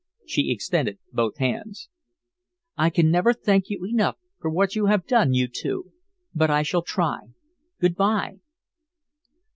[0.25, 1.87] She extended both hands.
[2.75, 5.91] "I can never thank you enough for what you have done you two;
[6.33, 7.19] but I shall try.
[7.79, 8.39] Good bye!"